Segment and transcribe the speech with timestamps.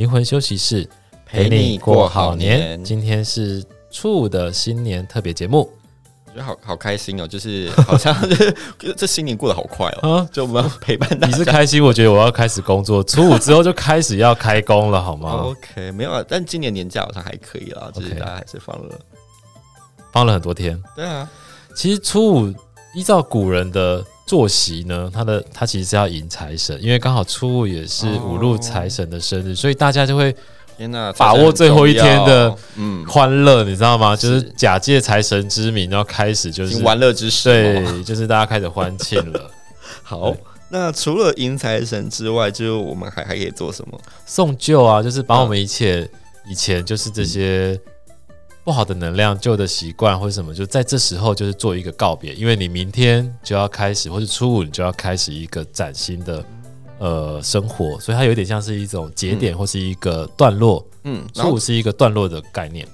[0.00, 0.88] 灵魂休息室，
[1.26, 2.82] 陪你过好年。
[2.82, 5.70] 今天是初五的新年特别节目，
[6.24, 8.16] 我觉得好好开心哦，就是好像
[8.96, 11.26] 这新年过得好快哦，啊、就我们要陪伴大家。
[11.26, 18.98] 你是开心，我觉得我要开始工作，初五之后就开始要开工了，好吗？OK，没有啊，但今年年假好像还可以啦，就是大家还是放了
[20.12, 20.82] 放了很多天。
[20.96, 21.30] 对啊，
[21.74, 22.54] 其实初五
[22.94, 24.02] 依照古人的。
[24.30, 30.32] 坐席呢，他的他其实是要迎财神，因为刚好初五也是五路财神的生日，哦、所以大家就会
[30.76, 34.14] 天呐，把握最后一天的嗯欢乐，你知道吗？
[34.14, 39.50] 就是假借财神之名，然后开始就是玩乐之时，对，就是大家开始欢庆了。
[40.04, 40.32] 好，
[40.68, 44.00] 那除了迎财神之外，就是我们还还可以做什么？
[44.26, 46.08] 送旧啊，就是把我们一切、
[46.44, 47.76] 嗯、以前就是这些。
[48.62, 56.44] 不好的能量、旧的习惯或者什么，就在这时候就是做一个告别，因为你明天就要开始，或者初五你就要开始一个崭新的
[57.00, 60.86] 呃生活，所以它有点像是一种节点或是一个段落。
[61.02, 62.86] 嗯，初五是一个段落的概念。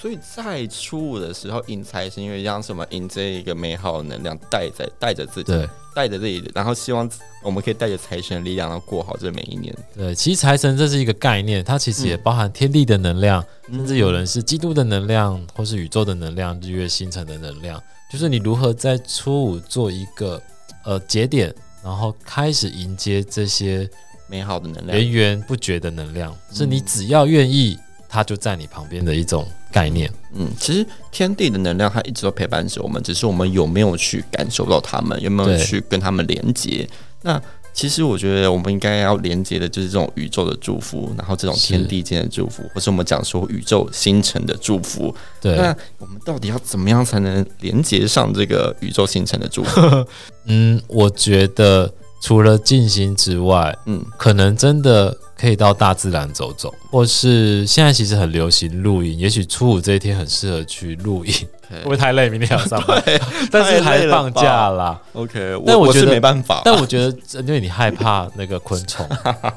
[0.00, 7.08] 所以在初五的时候迎财神，因为让什么迎这一个美好的能量带着带着自己，对，带着自己，然后希望
[7.42, 9.72] 我们可以带着财神的力量，然后过好这每一年。
[9.94, 17.80] 对，其实财神这是一个概念，它其实也包含天地的能量，嗯、甚至有人是基督的能量，或是宇宙的能量，日月星辰的能量。
[18.10, 20.40] 就是你如何在初五做一个
[20.84, 23.88] 呃节点，然后开始迎接这些
[24.28, 27.78] 美好的能量，源源不绝的能量，嗯、是你只要愿意。
[28.14, 30.12] 它就在你旁边的一种概念。
[30.34, 36.86] 嗯，其实天地的能量它一直都陪伴着我们，只是我们有没有去感受到它们，有没有去跟它们连接？
[37.22, 37.40] 那
[37.72, 45.14] 其实我觉得我们应该要连接的就是这种宇宙的祝福，然后这种天地间的祝福，是或是我们讲说宇宙星辰的祝福。
[45.40, 49.80] 对，那我们到底要怎么样才能连接上这个宇宙星辰的祝福？
[50.46, 55.14] 嗯，我觉得除了静心之外，嗯，可能真的。
[55.34, 61.34] 可以到大自然走走，或是现在其实很流行露营，也许初五这一天很适合去露营，
[61.68, 62.28] 会不会太累？
[62.28, 63.02] 明天要上班，
[63.50, 65.00] 但是还放假啦。
[65.14, 69.04] OK，但我觉得我没办法，但我觉得因为你害怕那个昆虫，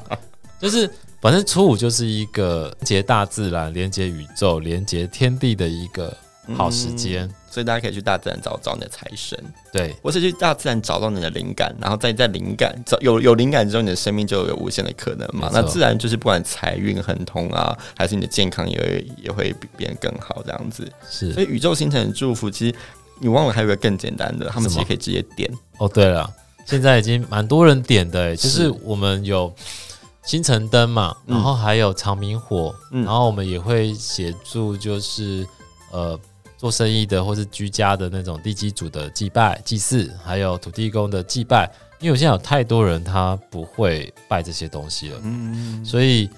[0.58, 0.90] 就是
[1.20, 6.12] 反正初五就是一个连接大自然、连接宇宙、连接天地的一个
[6.54, 7.26] 好时间。
[7.26, 9.42] 嗯所以大家可以去大自然找找你的财神，
[9.72, 15.48] 对，或是去大自然找到你的灵感，然后再在灵感找有有灵感之后，你的生命就有无限的可能嘛。
[15.50, 20.86] 那自然就是不管财运亨通啊，还是你的健康也会也会变得更好这样子。
[21.08, 22.74] 是，所以宇宙星辰的祝福，其实
[23.20, 25.50] 你忘了还有一个更简单的，他们其实可以直接点。
[25.78, 26.30] 哦，对了，
[26.66, 29.50] 现在已经蛮多人点的，就是我们有
[30.26, 35.46] 星辰灯嘛，然后还有长明火，嗯、然后我们也会协助，就是
[35.90, 36.20] 呃。
[36.56, 46.28] 做生意的或是居家的那种地基主的祭拜祭祀，还有土地公的祭拜，因为我现在有太多人他不会拜这些东西了，嗯，所以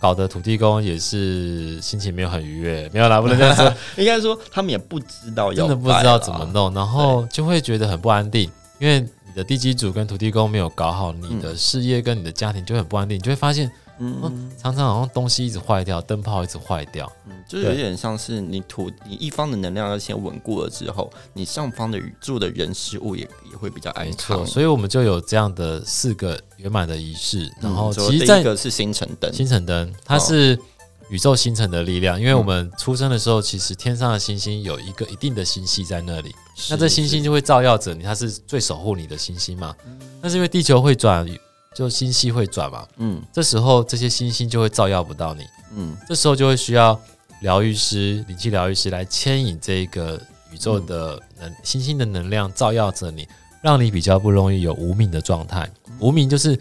[0.00, 13.70] 搞得土地公也是心情没有很愉悦，没有啦，不能这样说， 应该说他们也不知道，真的不知道怎么弄，然后就会觉得很不安定，因为你的地基主跟土地公没有搞好，你的事业跟你的家庭就很不安定，你就会发现。
[13.98, 24.46] 嗯，常常好像东西一直坏掉，灯泡一直坏掉，嗯，就是有点像是你土你一方的能量要先稳固了之后，你上方的宇宙的人事物也也会比较安康。
[24.46, 27.52] 所以我们就有这样的四个圆满的仪式。
[27.60, 30.58] 然后其实第一个是星辰灯，星辰灯它是
[31.10, 36.34] 宇宙星辰的力量，因为我们出生的时候，其实天上的星星有一个一定的星系在那里，
[36.70, 39.74] 那这星星就会照耀着你，它是最守护你的星星嘛。
[40.20, 41.26] 那是因为地球会转。
[41.78, 45.44] 就星系会转嘛，嗯，这时候这些星星就会照耀不到你，
[45.76, 47.00] 嗯，这时候就会需要
[47.42, 53.28] 疗愈师、灵气疗愈师来牵引这个宇宙的能、星星的能量照耀着你，
[53.62, 55.70] 让你比较不容易有无名的状态。
[56.00, 56.58] 无名就是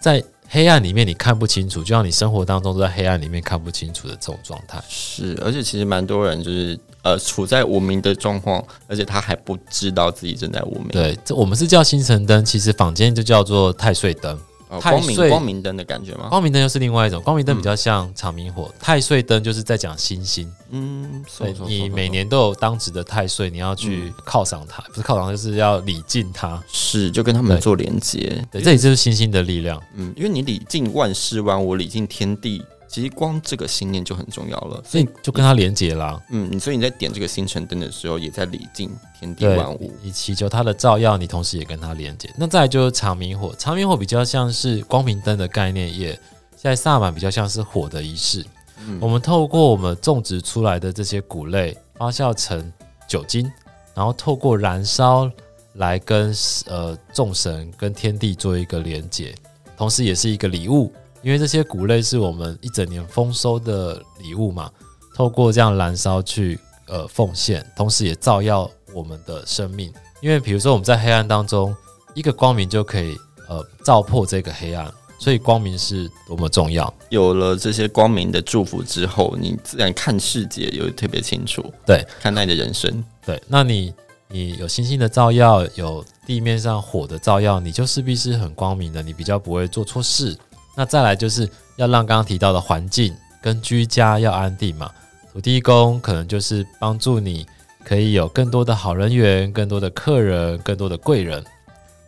[0.00, 4.82] 在黑暗里面你看不清楚，就像你生活当中都在黑暗里面看不清楚的这种状态。
[4.88, 10.88] 是，而且其实蛮多人就是呃处在无名的状况，而且他还不知道自己正在无名。
[10.88, 14.40] 对，这我们是叫星辰灯，其实坊间就叫做太岁灯。
[14.80, 16.28] 光明光明灯的感觉吗？
[16.28, 20.50] 光明灯又是另外一种，光明灯比较像长明火，太岁灯就是在讲星星。
[20.70, 28.44] 嗯，所以你每年都有当值的太岁，你要去犒赏他，不是犒赏，就是要礼敬他，是就跟他们做连接。
[28.50, 29.80] 对，这里就是星星的力量。
[29.94, 32.62] 嗯，因为你礼敬万事万物，礼敬天地。
[32.94, 36.22] 其实光这个信念就很重要了，所以就跟它连接啦。
[36.30, 38.88] 嗯，你所以你在点这个星辰灯的时候，也在礼敬
[39.18, 42.32] 天地万物，你祈求它的照耀，你同时也跟它连接。
[42.38, 46.10] 那再来就是长明火，长明火比较像是光明灯的概念，也
[46.52, 48.46] 现在萨满比较像是火的仪式。
[48.86, 52.72] 嗯，我们透过我们种植出来的这些谷类发酵成
[53.08, 53.50] 酒精，
[53.92, 55.28] 然后透过燃烧
[55.72, 56.32] 来跟
[56.66, 59.34] 呃众神跟天地做一个连接，
[59.76, 60.92] 同时也是一个礼物。
[61.24, 64.70] 因为这些谷类是我们一整年丰收的礼物嘛，
[65.14, 69.92] 透过这样燃烧去呃奉献，同时也照耀我们的生命。
[70.20, 71.74] 因为比如说我们在黑暗当中，
[72.14, 73.16] 一个光明就可以
[73.48, 74.92] 呃照破这个黑暗。
[75.16, 76.92] 所以光明是多么重要。
[77.08, 81.64] 有了这些光明的祝福之后，你自然看世界又特别清楚。
[81.86, 83.02] 对，看待你的人生。
[83.24, 83.94] 对，那你
[84.28, 90.36] 你有星星的照耀，有地面上火的照耀，你就势必是很光明的，你比较不会做错事。
[90.74, 94.90] 那再来就是要让刚刚提到的环境跟居家要安定嘛。
[95.32, 97.46] 土地公可能就是帮助你
[97.84, 101.44] 可以有更多的好人缘，更多的客人，更多的贵人。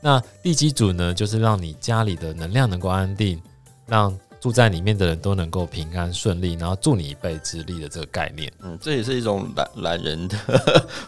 [0.00, 3.40] 那地基主呢，就是让你家里的能量能够安定，
[3.86, 8.52] 让住在里面的人都能够平安顺利，然后助你一臂之力的这个概念。
[8.62, 10.36] 嗯，这也是一种懒懒人的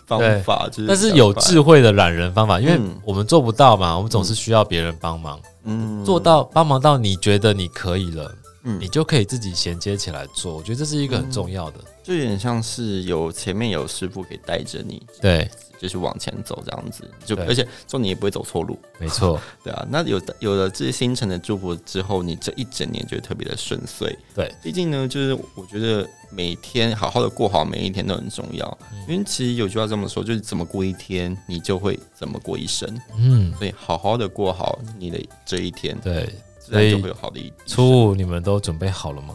[0.06, 5.40] 方法，就是但是有智慧的懒人方法，因为我们做不到嘛，我们总是需要别人帮忙。
[5.64, 8.34] 嗯，做到帮忙到你觉得你可以了，
[8.64, 10.56] 嗯，你就可以自己衔接起来做。
[10.56, 15.02] 我觉得这是一个很重要的，就有点像是有前面有师傅可以带着你。
[15.20, 15.48] 对。
[15.80, 19.86] 就是往前走这样子，就而且重点也不会走错路，没错， 对啊。
[19.88, 24.12] 那有有了这些星辰的祝福之后，你这一整年就会特别的顺遂。
[24.34, 33.00] 对，毕竟呢，就是我觉得每天好好的过好每一天都很重要，嗯、因为其实有句话这么说，就是怎么过一天，你就会怎么过一生。
[33.16, 36.28] 嗯，所以好好的过好你的这一天，对，
[36.70, 37.52] 所以就会有好的一。
[37.66, 39.34] 初五你们都准备好了吗？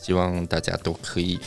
[0.00, 1.40] 希望大家都可以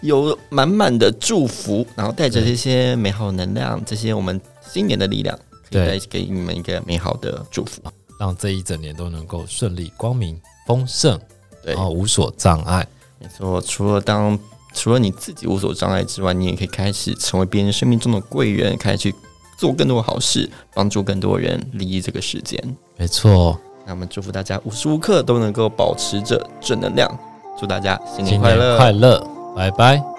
[0.00, 5.36] 有满满的祝福，然后带着这些美好能量，这些我们新年的力量，
[5.68, 7.82] 可以带给你们一个美好的祝福，
[8.20, 11.18] 让这一整年都能够顺利、光明、丰盛，
[11.64, 12.86] 然后无所障碍。
[13.18, 14.38] 没错，除了当
[14.72, 19.14] 除了你自己无所障碍之外，你也可以开始成为别人生命中的贵人，开始去
[19.58, 22.76] 做更多好事，帮助更多人，利益这个世间。
[22.96, 27.10] 没错，那我们祝福大家无时无刻都能够保持着正能量。
[27.58, 28.76] 祝大家新年快乐！
[28.76, 30.13] 快乐，拜拜。